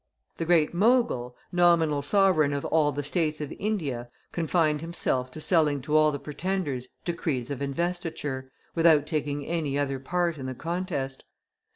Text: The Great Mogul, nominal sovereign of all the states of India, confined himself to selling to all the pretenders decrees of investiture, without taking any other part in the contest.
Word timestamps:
The 0.37 0.45
Great 0.45 0.73
Mogul, 0.73 1.35
nominal 1.51 2.01
sovereign 2.01 2.53
of 2.55 2.65
all 2.65 2.91
the 2.91 3.03
states 3.03 3.39
of 3.39 3.53
India, 3.59 4.09
confined 4.31 4.81
himself 4.81 5.29
to 5.29 5.39
selling 5.39 5.79
to 5.81 5.95
all 5.95 6.11
the 6.11 6.17
pretenders 6.17 6.87
decrees 7.05 7.51
of 7.51 7.61
investiture, 7.61 8.51
without 8.73 9.05
taking 9.05 9.45
any 9.45 9.77
other 9.77 9.99
part 9.99 10.39
in 10.39 10.47
the 10.47 10.55
contest. 10.55 11.23